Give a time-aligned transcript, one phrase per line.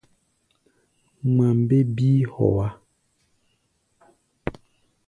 [1.29, 2.67] Ŋma mbé bíí hɔá.